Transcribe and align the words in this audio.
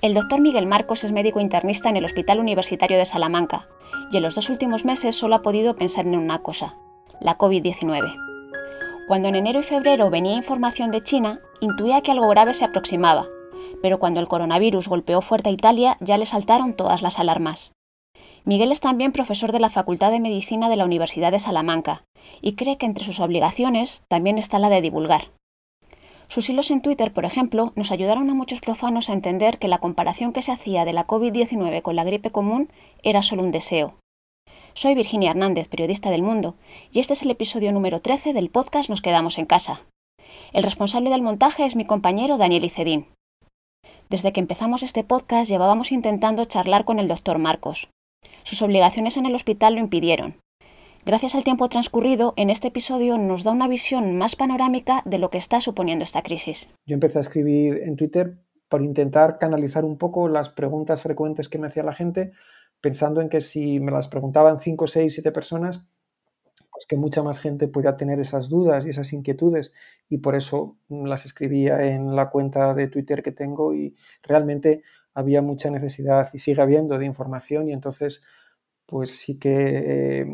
El 0.00 0.14
doctor 0.14 0.40
Miguel 0.40 0.66
Marcos 0.66 1.02
es 1.02 1.10
médico 1.10 1.40
internista 1.40 1.88
en 1.88 1.96
el 1.96 2.04
Hospital 2.04 2.38
Universitario 2.38 2.96
de 2.96 3.04
Salamanca 3.04 3.66
y 4.12 4.18
en 4.18 4.22
los 4.22 4.36
dos 4.36 4.48
últimos 4.48 4.84
meses 4.84 5.16
solo 5.16 5.34
ha 5.34 5.42
podido 5.42 5.74
pensar 5.74 6.06
en 6.06 6.16
una 6.16 6.38
cosa, 6.38 6.78
la 7.20 7.36
COVID-19. 7.36 8.14
Cuando 9.08 9.26
en 9.26 9.34
enero 9.34 9.58
y 9.58 9.64
febrero 9.64 10.08
venía 10.08 10.36
información 10.36 10.92
de 10.92 11.02
China, 11.02 11.40
intuía 11.60 12.00
que 12.00 12.12
algo 12.12 12.28
grave 12.28 12.54
se 12.54 12.64
aproximaba, 12.64 13.26
pero 13.82 13.98
cuando 13.98 14.20
el 14.20 14.28
coronavirus 14.28 14.86
golpeó 14.86 15.20
fuerte 15.20 15.48
a 15.48 15.52
Italia 15.52 15.96
ya 15.98 16.16
le 16.16 16.26
saltaron 16.26 16.74
todas 16.74 17.02
las 17.02 17.18
alarmas. 17.18 17.72
Miguel 18.44 18.70
es 18.70 18.78
también 18.78 19.10
profesor 19.10 19.50
de 19.50 19.58
la 19.58 19.68
Facultad 19.68 20.12
de 20.12 20.20
Medicina 20.20 20.68
de 20.68 20.76
la 20.76 20.84
Universidad 20.84 21.32
de 21.32 21.40
Salamanca 21.40 22.04
y 22.40 22.52
cree 22.52 22.78
que 22.78 22.86
entre 22.86 23.02
sus 23.02 23.18
obligaciones 23.18 24.04
también 24.06 24.38
está 24.38 24.60
la 24.60 24.68
de 24.68 24.80
divulgar. 24.80 25.32
Sus 26.28 26.50
hilos 26.50 26.70
en 26.70 26.82
Twitter, 26.82 27.12
por 27.12 27.24
ejemplo, 27.24 27.72
nos 27.74 27.90
ayudaron 27.90 28.28
a 28.28 28.34
muchos 28.34 28.60
profanos 28.60 29.08
a 29.08 29.14
entender 29.14 29.58
que 29.58 29.66
la 29.66 29.78
comparación 29.78 30.34
que 30.34 30.42
se 30.42 30.52
hacía 30.52 30.84
de 30.84 30.92
la 30.92 31.06
COVID-19 31.06 31.80
con 31.80 31.96
la 31.96 32.04
gripe 32.04 32.30
común 32.30 32.70
era 33.02 33.22
solo 33.22 33.42
un 33.42 33.50
deseo. 33.50 33.94
Soy 34.74 34.94
Virginia 34.94 35.30
Hernández, 35.30 35.68
periodista 35.68 36.10
del 36.10 36.22
Mundo, 36.22 36.54
y 36.92 37.00
este 37.00 37.14
es 37.14 37.22
el 37.22 37.30
episodio 37.30 37.72
número 37.72 38.00
13 38.00 38.34
del 38.34 38.50
podcast 38.50 38.90
Nos 38.90 39.00
quedamos 39.00 39.38
en 39.38 39.46
casa. 39.46 39.86
El 40.52 40.62
responsable 40.62 41.08
del 41.08 41.22
montaje 41.22 41.64
es 41.64 41.76
mi 41.76 41.86
compañero 41.86 42.36
Daniel 42.36 42.64
Icedín. 42.64 43.06
Desde 44.10 44.32
que 44.32 44.40
empezamos 44.40 44.82
este 44.82 45.04
podcast 45.04 45.50
llevábamos 45.50 45.92
intentando 45.92 46.44
charlar 46.44 46.84
con 46.84 46.98
el 46.98 47.08
doctor 47.08 47.38
Marcos. 47.38 47.88
Sus 48.42 48.60
obligaciones 48.60 49.16
en 49.16 49.24
el 49.24 49.34
hospital 49.34 49.74
lo 49.74 49.80
impidieron, 49.80 50.36
Gracias 51.06 51.34
al 51.34 51.44
tiempo 51.44 51.68
transcurrido, 51.68 52.34
en 52.36 52.50
este 52.50 52.68
episodio 52.68 53.18
nos 53.18 53.44
da 53.44 53.52
una 53.52 53.68
visión 53.68 54.16
más 54.16 54.36
panorámica 54.36 55.02
de 55.04 55.18
lo 55.18 55.30
que 55.30 55.38
está 55.38 55.60
suponiendo 55.60 56.02
esta 56.02 56.22
crisis. 56.22 56.68
Yo 56.86 56.94
empecé 56.94 57.18
a 57.18 57.22
escribir 57.22 57.82
en 57.84 57.96
Twitter 57.96 58.38
por 58.68 58.82
intentar 58.82 59.38
canalizar 59.38 59.84
un 59.84 59.96
poco 59.96 60.28
las 60.28 60.50
preguntas 60.50 61.00
frecuentes 61.00 61.48
que 61.48 61.58
me 61.58 61.66
hacía 61.66 61.82
la 61.82 61.94
gente, 61.94 62.32
pensando 62.80 63.20
en 63.20 63.28
que 63.28 63.40
si 63.40 63.80
me 63.80 63.90
las 63.90 64.08
preguntaban 64.08 64.58
5, 64.58 64.86
6, 64.86 65.14
7 65.14 65.32
personas, 65.32 65.86
pues 66.70 66.86
que 66.86 66.96
mucha 66.96 67.22
más 67.22 67.40
gente 67.40 67.68
podía 67.68 67.96
tener 67.96 68.20
esas 68.20 68.48
dudas 68.48 68.86
y 68.86 68.90
esas 68.90 69.12
inquietudes 69.12 69.72
y 70.08 70.18
por 70.18 70.36
eso 70.36 70.76
las 70.88 71.26
escribía 71.26 71.82
en 71.84 72.14
la 72.14 72.30
cuenta 72.30 72.74
de 72.74 72.88
Twitter 72.88 73.22
que 73.22 73.32
tengo 73.32 73.74
y 73.74 73.96
realmente 74.22 74.82
había 75.14 75.42
mucha 75.42 75.70
necesidad 75.70 76.28
y 76.32 76.38
sigue 76.38 76.62
habiendo 76.62 76.98
de 76.98 77.06
información 77.06 77.68
y 77.68 77.72
entonces 77.72 78.22
pues 78.86 79.18
sí 79.18 79.38
que 79.38 80.24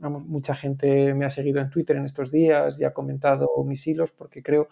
mucha 0.00 0.54
gente 0.54 1.14
me 1.14 1.24
ha 1.24 1.30
seguido 1.30 1.60
en 1.60 1.70
Twitter 1.70 1.96
en 1.96 2.04
estos 2.04 2.30
días 2.30 2.80
y 2.80 2.84
ha 2.84 2.92
comentado 2.92 3.48
mis 3.64 3.86
hilos 3.86 4.12
porque 4.12 4.42
creo 4.42 4.68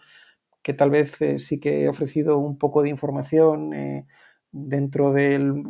que 0.61 0.73
tal 0.73 0.89
vez 0.89 1.21
eh, 1.21 1.39
sí 1.39 1.59
que 1.59 1.83
he 1.83 1.89
ofrecido 1.89 2.37
un 2.37 2.57
poco 2.57 2.81
de 2.81 2.89
información 2.89 3.73
eh, 3.73 4.07
dentro 4.51 5.11
del, 5.13 5.63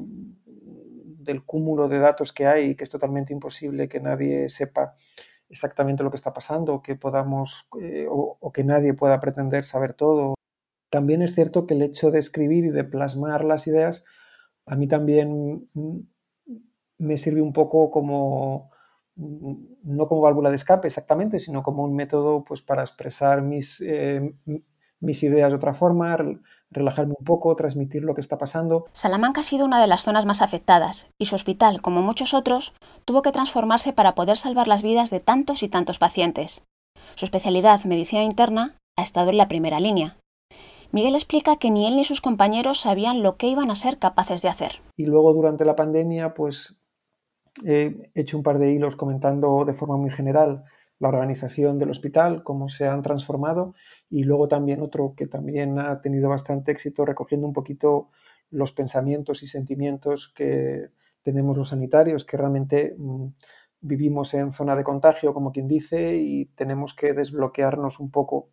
del 1.25 1.43
cúmulo 1.43 1.87
de 1.89 1.99
datos 1.99 2.31
que 2.31 2.47
hay 2.47 2.75
que 2.75 2.83
es 2.83 2.89
totalmente 2.89 3.33
imposible 3.33 3.89
que 3.89 3.99
nadie 3.99 4.49
sepa 4.49 4.95
exactamente 5.49 6.03
lo 6.03 6.11
que 6.11 6.17
está 6.17 6.33
pasando 6.33 6.81
que 6.81 6.95
podamos 6.95 7.67
eh, 7.81 8.07
o, 8.09 8.51
que 8.53 8.63
nadie 8.63 8.93
pueda 8.93 9.19
pretender 9.19 9.63
saber 9.63 9.93
todo. 9.93 10.35
También 10.89 11.21
es 11.21 11.35
cierto 11.35 11.67
que 11.67 11.73
el 11.73 11.81
hecho 11.81 12.11
de 12.11 12.19
escribir 12.19 12.65
y 12.65 12.69
de 12.69 12.83
plasmar 12.83 13.43
las 13.43 13.67
ideas 13.67 14.05
a 14.65 14.75
mí 14.75 14.87
también 14.87 15.67
mm, 15.73 15.99
me 16.99 17.17
sirve 17.17 17.41
un 17.41 17.53
poco 17.53 17.91
como 17.91 18.71
no 19.15 20.07
como 20.07 20.21
válvula 20.21 20.49
de 20.49 20.55
escape 20.55 20.87
exactamente, 20.87 21.39
sino 21.39 21.63
como 21.63 21.83
un 21.83 21.95
método 21.95 22.43
pues, 22.43 22.61
para 22.61 22.81
expresar 22.81 23.41
mis, 23.41 23.81
eh, 23.81 24.35
mis 24.99 25.23
ideas 25.23 25.49
de 25.49 25.55
otra 25.55 25.73
forma, 25.73 26.17
relajarme 26.69 27.13
un 27.17 27.25
poco, 27.25 27.55
transmitir 27.55 28.03
lo 28.03 28.13
que 28.13 28.21
está 28.21 28.37
pasando. 28.37 28.85
Salamanca 28.91 29.41
ha 29.41 29.43
sido 29.43 29.65
una 29.65 29.81
de 29.81 29.87
las 29.87 30.03
zonas 30.03 30.25
más 30.25 30.41
afectadas 30.41 31.07
y 31.17 31.25
su 31.25 31.35
hospital, 31.35 31.81
como 31.81 32.01
muchos 32.01 32.33
otros, 32.33 32.73
tuvo 33.05 33.21
que 33.21 33.31
transformarse 33.31 33.93
para 33.93 34.15
poder 34.15 34.37
salvar 34.37 34.67
las 34.67 34.83
vidas 34.83 35.09
de 35.09 35.19
tantos 35.19 35.63
y 35.63 35.69
tantos 35.69 35.99
pacientes. 35.99 36.63
Su 37.15 37.25
especialidad, 37.25 37.83
medicina 37.85 38.23
interna, 38.23 38.75
ha 38.97 39.03
estado 39.03 39.29
en 39.29 39.37
la 39.37 39.47
primera 39.47 39.79
línea. 39.79 40.17
Miguel 40.91 41.15
explica 41.15 41.57
que 41.57 41.71
ni 41.71 41.87
él 41.87 41.95
ni 41.95 42.03
sus 42.03 42.21
compañeros 42.21 42.79
sabían 42.79 43.21
lo 43.21 43.35
que 43.35 43.47
iban 43.47 43.71
a 43.71 43.75
ser 43.75 43.97
capaces 43.97 44.41
de 44.41 44.49
hacer. 44.49 44.81
Y 44.95 45.05
luego 45.05 45.33
durante 45.33 45.65
la 45.65 45.75
pandemia, 45.75 46.33
pues 46.33 46.79
he 47.63 48.11
hecho 48.13 48.37
un 48.37 48.43
par 48.43 48.59
de 48.59 48.71
hilos 48.71 48.95
comentando 48.95 49.63
de 49.65 49.73
forma 49.73 49.97
muy 49.97 50.09
general 50.09 50.65
la 50.99 51.09
organización 51.09 51.77
del 51.77 51.89
hospital, 51.89 52.43
cómo 52.43 52.69
se 52.69 52.87
han 52.87 53.01
transformado 53.01 53.75
y 54.09 54.23
luego 54.23 54.47
también 54.47 54.81
otro 54.81 55.13
que 55.15 55.27
también 55.27 55.79
ha 55.79 56.01
tenido 56.01 56.29
bastante 56.29 56.71
éxito 56.71 57.05
recogiendo 57.05 57.47
un 57.47 57.53
poquito 57.53 58.09
los 58.49 58.71
pensamientos 58.71 59.43
y 59.43 59.47
sentimientos 59.47 60.31
que 60.33 60.89
tenemos 61.21 61.57
los 61.57 61.69
sanitarios, 61.69 62.23
que 62.23 62.37
realmente 62.37 62.95
mm, 62.97 63.27
vivimos 63.81 64.33
en 64.33 64.51
zona 64.51 64.75
de 64.75 64.83
contagio, 64.83 65.33
como 65.33 65.51
quien 65.51 65.67
dice, 65.67 66.15
y 66.17 66.45
tenemos 66.55 66.93
que 66.93 67.13
desbloquearnos 67.13 67.99
un 67.99 68.11
poco 68.11 68.49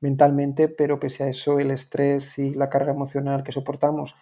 mentalmente, 0.00 0.68
pero 0.68 0.98
pese 0.98 1.24
a 1.24 1.28
eso 1.28 1.60
el 1.60 1.70
estrés 1.70 2.38
y 2.38 2.54
la 2.54 2.68
carga 2.68 2.92
emocional 2.92 3.42
que 3.42 3.52
soportamos 3.52 4.14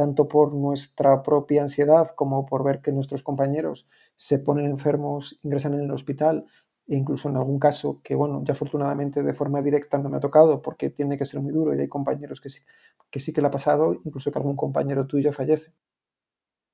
tanto 0.00 0.28
por 0.28 0.54
nuestra 0.54 1.22
propia 1.22 1.60
ansiedad 1.60 2.08
como 2.16 2.46
por 2.46 2.64
ver 2.64 2.80
que 2.80 2.90
nuestros 2.90 3.22
compañeros 3.22 3.86
se 4.16 4.38
ponen 4.38 4.64
enfermos, 4.64 5.38
ingresan 5.42 5.74
en 5.74 5.80
el 5.80 5.90
hospital 5.90 6.46
e 6.88 6.96
incluso 6.96 7.28
en 7.28 7.36
algún 7.36 7.58
caso 7.58 8.00
que, 8.02 8.14
bueno, 8.14 8.42
ya 8.42 8.54
afortunadamente 8.54 9.22
de 9.22 9.34
forma 9.34 9.60
directa 9.60 9.98
no 9.98 10.08
me 10.08 10.16
ha 10.16 10.20
tocado 10.20 10.62
porque 10.62 10.88
tiene 10.88 11.18
que 11.18 11.26
ser 11.26 11.42
muy 11.42 11.52
duro 11.52 11.74
y 11.74 11.80
hay 11.80 11.88
compañeros 11.88 12.40
que 12.40 12.48
sí 12.48 12.62
que, 13.10 13.20
sí 13.20 13.34
que 13.34 13.42
le 13.42 13.48
ha 13.48 13.50
pasado, 13.50 13.92
incluso 14.02 14.32
que 14.32 14.38
algún 14.38 14.56
compañero 14.56 15.06
tuyo 15.06 15.34
fallece. 15.34 15.74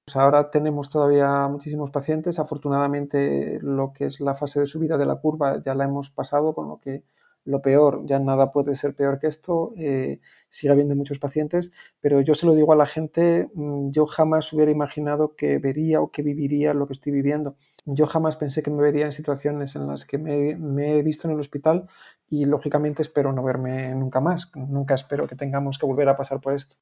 Pues 0.05 0.15
ahora 0.15 0.49
tenemos 0.53 0.89
todavía 0.89 1.49
muchísimos 1.49 1.91
pacientes, 1.91 2.39
afortunadamente 2.39 3.59
lo 3.61 3.93
que 3.93 4.05
es 4.05 4.21
la 4.21 4.37
fase 4.37 4.61
de 4.61 4.69
subida 4.69 4.97
de 4.97 5.07
la 5.07 5.17
curva 5.17 5.61
ya 5.61 5.75
la 5.75 5.83
hemos 5.83 6.11
pasado, 6.11 6.55
con 6.55 6.69
lo 6.69 6.79
que 6.79 7.03
lo 7.47 7.63
peor, 7.63 8.03
ya 8.05 8.19
nada 8.19 8.51
puede 8.51 8.75
ser 8.75 8.95
peor 8.95 9.19
que 9.19 9.29
esto, 9.29 9.73
eh, 9.77 10.21
sigue 10.49 10.73
habiendo 10.73 10.97
muchos 10.97 11.19
pacientes, 11.19 11.73
pero 12.01 12.21
yo 12.21 12.35
se 12.35 12.45
lo 12.45 12.55
digo 12.55 12.73
a 12.73 12.77
la 12.77 12.87
gente, 12.87 13.49
mm, 13.55 13.91
yo 13.91 14.07
jamás 14.07 14.53
hubiera 14.53 14.71
imaginado 14.73 15.37
que 15.37 15.59
vería 15.59 16.01
o 16.01 16.11
que 16.11 16.23
viviría 16.23 16.75
lo 16.75 16.87
que 16.87 16.93
estoy 16.93 17.13
viviendo. 17.13 17.57
Yo 17.85 18.07
jamás 18.07 18.37
pensé 18.37 18.63
que 18.63 18.71
me 18.71 18.83
vería 18.83 19.07
en 19.07 19.13
situaciones 19.13 19.77
en 19.77 19.87
las 19.87 20.05
que 20.05 20.19
me, 20.19 20.99
he 20.99 21.03
visto 21.03 21.29
en 21.29 21.35
el 21.35 21.41
hospital 21.41 21.89
y 22.29 22.45
lógicamente 22.47 23.03
espero 23.03 23.33
no 23.33 23.45
verme 23.45 23.95
nunca 23.95 24.21
más, 24.21 24.51
nunca 24.57 24.95
espero 24.95 25.29
que 25.29 25.37
tengamos 25.37 25.79
que 25.79 25.87
volver 25.87 26.09
a 26.09 26.17
pasar 26.17 26.41
por 26.41 26.55
esto. 26.55 26.77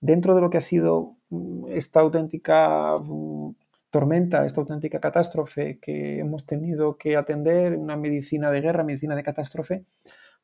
Dentro 0.00 0.34
de 0.34 0.42
lo 0.42 0.50
que 0.50 0.58
ha 0.58 0.60
sido 0.60 1.16
mm, 1.30 1.68
esta 1.70 2.00
auténtica 2.00 2.96
mm, 2.98 3.50
tormenta, 3.90 4.46
esta 4.46 4.60
auténtica 4.60 5.00
catástrofe 5.00 5.78
que 5.80 6.20
hemos 6.20 6.46
tenido 6.46 6.96
que 6.96 7.16
atender, 7.16 7.76
una 7.76 7.96
medicina 7.96 8.50
de 8.50 8.60
guerra, 8.60 8.84
medicina 8.84 9.16
de 9.16 9.22
catástrofe, 9.22 9.84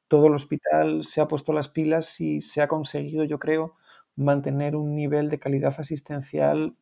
todo 0.08 0.26
el 0.26 0.34
hospital 0.34 1.04
se 1.04 1.20
ha 1.20 1.28
puesto 1.28 1.52
las 1.52 1.68
pilas 1.68 2.20
y 2.20 2.40
se 2.40 2.62
ha 2.62 2.68
conseguido, 2.68 3.24
yo 3.24 3.38
creo, 3.38 3.74
mantener 4.16 4.76
un 4.76 4.94
nivel 4.94 5.28
de 5.28 5.38
calidad 5.38 5.74
asistencial 5.78 6.76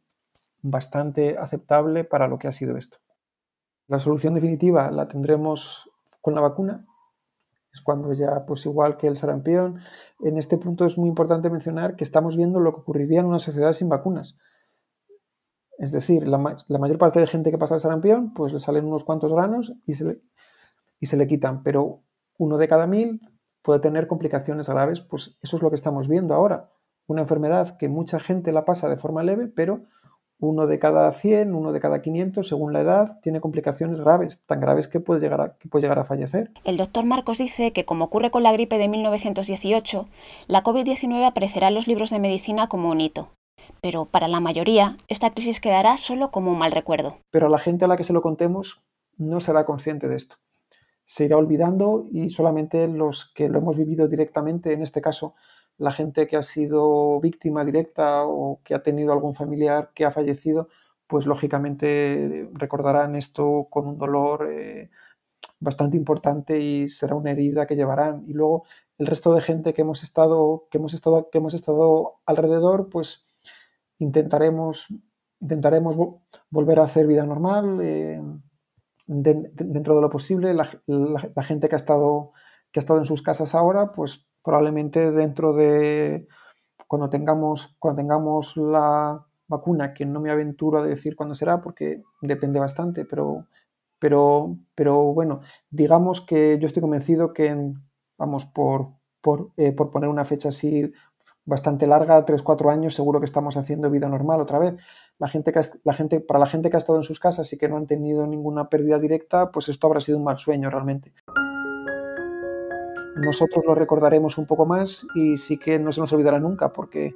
bastante 0.63 1.37
aceptable 1.39 2.05
para 2.05 2.29
lo 2.29 2.39
que 2.39 2.49
ha 2.49 2.53
sido 2.53 2.77
esto. 2.77 2.99
La 3.87 3.99
solución 3.99 4.35
definitiva 4.35 4.91
la 4.91 5.09
tendremos 5.09 5.91
con 6.21 6.35
la 6.35 6.41
vacuna. 6.41 6.87
Es 7.73 7.81
cuando 7.81 8.13
ya, 8.13 8.47
pues 8.47 8.65
igual 8.67 8.97
que 8.97 9.07
el 9.07 9.17
sarampión, 9.17 9.81
en 10.21 10.39
este 10.39 10.57
punto 10.57 10.87
es 10.87 10.97
muy 10.97 11.09
importante 11.09 11.51
mencionar 11.51 11.97
que 11.97 12.05
estamos 12.05 12.37
viendo 12.37 12.61
lo 12.61 12.73
que 12.73 12.81
ocurriría 12.81 13.21
en 13.21 13.27
una 13.27 13.41
sociedad 13.41 13.73
sin 13.73 13.89
vacunas. 13.89 14.39
Es 15.79 15.93
decir, 15.93 16.29
la, 16.29 16.39
mayor 16.39 16.99
parte 16.99 17.21
de 17.21 17.27
gente 17.27 17.51
que 17.51 17.59
pasa 17.59 17.75
el 17.75 17.81
sarampión, 17.81 18.33
pues 18.33 18.53
le 18.53 18.61
salen 18.61 18.85
unos 18.85 19.05
cuantos 19.05 19.33
granos 19.33 19.75
y 19.87 19.95
se, 19.95 20.05
le, 20.05 20.21
y 21.01 21.07
se 21.07 21.17
le 21.17 21.27
quitan, 21.27 21.63
pero 21.63 22.03
uno 22.39 22.59
de 22.59 22.69
cada 22.69 22.87
mil 22.87 23.21
puede 23.63 23.81
tener 23.81 24.07
complicaciones 24.07 24.69
graves, 24.69 25.01
pues 25.01 25.39
eso 25.43 25.57
es 25.57 25.63
lo 25.63 25.71
que 25.71 25.77
estamos 25.77 26.07
viendo 26.07 26.35
ahora. 26.35 26.71
Una 27.07 27.23
enfermedad 27.23 27.77
que 27.77 27.89
mucha 27.89 28.21
gente 28.21 28.53
la 28.53 28.65
pasa 28.65 28.89
de 28.89 28.97
forma 28.97 29.23
leve, 29.23 29.49
pero 29.49 29.83
uno 30.39 30.67
de 30.67 30.79
cada 30.79 31.11
100, 31.11 31.55
uno 31.55 31.73
de 31.73 31.81
cada 31.81 32.03
500, 32.03 32.47
según 32.47 32.73
la 32.73 32.81
edad, 32.81 33.19
tiene 33.23 33.41
complicaciones 33.41 34.01
graves, 34.01 34.41
tan 34.47 34.61
graves 34.61 34.89
que 34.89 35.01
puede 35.01 35.21
llegar 35.21 35.41
a, 35.41 35.57
que 35.57 35.69
puede 35.69 35.83
llegar 35.83 35.99
a 35.99 36.05
fallecer. 36.05 36.51
El 36.65 36.77
doctor 36.77 37.05
Marcos 37.05 37.39
dice 37.39 37.73
que, 37.73 37.85
como 37.85 38.05
ocurre 38.07 38.31
con 38.31 38.43
la 38.43 38.53
gripe 38.53 38.79
de 38.79 38.89
1918, 38.89 40.07
la 40.47 40.63
COVID-19 40.63 41.25
aparecerá 41.25 41.69
en 41.69 41.75
los 41.75 41.89
libros 41.89 42.11
de 42.11 42.19
medicina 42.19 42.69
como 42.69 42.91
un 42.91 43.01
hito 43.01 43.29
pero 43.85 44.07
para 44.07 44.29
la 44.29 44.41
mayoría 44.41 44.97
esta 45.09 45.35
crisis 45.35 45.61
quedará 45.61 45.99
solo 45.99 46.31
como 46.31 46.53
un 46.53 46.59
mal 46.59 46.73
recuerdo. 46.73 47.19
Pero 47.31 47.51
la 47.51 47.59
gente 47.59 47.85
a 47.85 47.89
la 47.89 47.99
que 47.99 48.05
se 48.05 48.15
lo 48.15 48.23
contemos 48.23 48.81
no 49.19 49.43
será 49.43 49.67
consciente 49.67 50.09
de 50.09 50.17
esto. 50.17 50.37
Se 51.05 51.27
irá 51.27 51.37
olvidando 51.37 52.07
y 52.11 52.31
solamente 52.31 52.89
los 52.89 53.31
que 53.35 53.51
lo 53.51 53.59
hemos 53.59 53.77
vivido 53.77 54.09
directamente, 54.09 54.73
en 54.73 54.81
este 54.81 55.03
caso 55.03 55.35
la 55.77 55.93
gente 55.93 56.27
que 56.27 56.39
ha 56.39 56.43
sido 56.43 57.21
víctima 57.21 57.63
directa 57.63 58.25
o 58.25 58.63
que 58.65 58.75
ha 58.75 58.83
tenido 58.83 59.13
algún 59.13 59.35
familiar 59.35 59.91
que 59.95 60.07
ha 60.07 60.11
fallecido, 60.11 60.69
pues 61.07 61.27
lógicamente 61.27 62.49
recordarán 62.55 63.17
esto 63.17 63.67
con 63.69 63.87
un 63.87 63.99
dolor 63.99 64.49
eh, 64.51 64.89
bastante 65.61 65.99
importante 65.99 66.59
y 66.59 66.89
será 66.89 67.17
una 67.17 67.33
herida 67.33 67.67
que 67.67 67.77
llevarán. 67.77 68.25
Y 68.27 68.33
luego 68.33 68.65
el 68.97 69.07
resto 69.07 69.35
de 69.35 69.43
gente 69.43 69.75
que 69.75 69.83
hemos 69.83 70.03
estado, 70.03 70.69
que 70.71 70.79
hemos 70.79 70.95
estado, 70.95 71.29
que 71.31 71.37
hemos 71.37 71.53
estado 71.53 72.15
alrededor, 72.25 72.89
pues 72.89 73.24
intentaremos, 73.99 74.89
intentaremos 75.41 75.97
volver 76.51 76.81
a 76.81 76.85
hacer 76.85 77.07
vida 77.07 77.25
normal 77.25 77.81
eh, 77.83 78.21
dentro 79.07 79.97
de 79.97 80.01
lo 80.01 80.11
posible. 80.11 80.55
La, 80.55 81.43
gente 81.43 81.69
que 81.69 81.75
ha, 81.75 81.79
estado, 81.79 82.33
que 82.73 82.81
ha 82.81 82.83
estado 82.83 82.99
en 82.99 83.07
sus 83.07 83.23
casas 83.23 83.55
ahora, 83.55 83.93
pues 83.93 84.27
probablemente 84.43 85.11
dentro 85.11 85.55
de 85.55 86.27
cuando 86.87 87.09
tengamos, 87.11 87.75
cuando 87.79 88.03
tengamos 88.03 88.57
la 88.57 89.27
vacuna, 89.47 89.95
que 89.95 90.07
no 90.07 90.21
me 90.21 90.31
aventuro 90.31 90.79
a 90.79 90.85
decir 90.85 91.17
cuándo 91.17 91.35
será 91.35 91.61
porque 91.61 92.03
depende 92.21 92.61
bastante, 92.61 93.05
pero, 93.05 93.47
pero, 93.99 94.57
pero 94.75 95.13
bueno, 95.13 95.41
digamos 95.71 96.21
que 96.21 96.59
yo 96.59 96.67
estoy 96.67 96.83
convencido 96.83 97.33
que, 97.33 97.73
vamos, 98.19 98.47
por, 98.47 98.93
por, 99.21 99.51
eh, 99.57 99.73
por 99.73 99.91
poner 99.91 100.09
una 100.09 100.25
fecha 100.25 100.51
así 100.51 100.93
bastante 101.47 101.87
larga, 101.87 102.25
3-4 102.25 102.73
años, 102.73 102.95
seguro 102.95 103.21
que 103.21 103.27
estamos 103.27 103.57
haciendo 103.57 103.91
vida 103.91 104.09
normal 104.09 104.41
otra 104.41 104.59
vez. 104.59 104.75
La 105.19 105.29
gente 105.29 105.53
que 105.53 105.61
la 105.85 105.95
gente, 105.95 106.21
para 106.21 106.41
la 106.41 106.47
gente 106.47 106.71
que 106.71 106.77
ha 106.77 106.79
estado 106.79 106.99
en 106.99 107.05
sus 107.05 107.21
casas 107.21 107.53
y 107.53 107.59
que 107.59 107.69
no 107.69 107.77
han 107.77 107.87
tenido 107.87 108.27
ninguna 108.27 108.69
pérdida 108.69 108.99
directa, 108.99 109.51
pues 109.51 109.69
esto 109.69 109.87
habrá 109.87 110.01
sido 110.01 110.19
un 110.19 110.25
mal 110.25 110.39
sueño 110.39 110.71
realmente. 110.71 111.13
Nosotros 113.17 113.65
lo 113.65 113.75
recordaremos 113.75 114.39
un 114.39 114.47
poco 114.47 114.67
más 114.67 115.07
y 115.15 115.37
sí 115.37 115.57
que 115.57 115.79
no 115.79 115.93
se 115.93 116.01
nos 116.01 116.13
olvidará 116.13 116.41
nunca 116.41 116.73
porque 116.73 117.15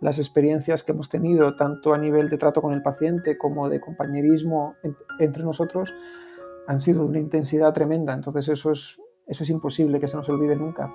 las 0.00 0.18
experiencias 0.18 0.82
que 0.82 0.92
hemos 0.92 1.08
tenido, 1.08 1.56
tanto 1.56 1.94
a 1.94 1.98
nivel 1.98 2.28
de 2.28 2.38
trato 2.38 2.60
con 2.60 2.72
el 2.72 2.82
paciente 2.82 3.38
como 3.38 3.68
de 3.68 3.80
compañerismo 3.80 4.74
entre 5.20 5.44
nosotros, 5.44 5.94
han 6.66 6.80
sido 6.80 7.02
de 7.02 7.08
una 7.08 7.18
intensidad 7.20 7.72
tremenda. 7.72 8.12
Entonces 8.14 8.48
eso 8.48 8.72
es, 8.72 9.00
eso 9.26 9.44
es 9.44 9.50
imposible 9.50 10.00
que 10.00 10.08
se 10.08 10.16
nos 10.16 10.28
olvide 10.28 10.56
nunca. 10.56 10.92